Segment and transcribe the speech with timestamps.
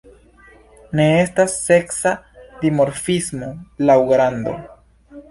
[0.99, 2.13] Ne estas seksa
[2.63, 3.49] dimorfismo
[3.91, 4.55] laŭ grando.